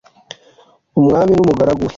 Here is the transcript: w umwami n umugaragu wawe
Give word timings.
w 0.93 0.97
umwami 1.01 1.31
n 1.35 1.39
umugaragu 1.43 1.81
wawe 1.83 1.89